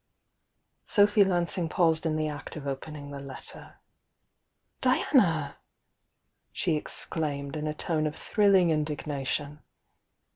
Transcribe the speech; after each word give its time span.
Sophy 0.87 1.23
Lansing 1.23 1.69
paused 1.69 2.07
in 2.07 2.15
the 2.15 2.27
act 2.27 2.55
of 2.55 2.65
opening 2.65 3.11
the 3.11 3.19
letter. 3.19 3.79
"Diana!" 4.81 5.57
she 6.51 6.75
exclaimed 6.75 7.55
in 7.55 7.67
a 7.67 7.75
tone 7.75 8.07
of 8.07 8.15
thrilling 8.15 8.71
indignation. 8.71 9.59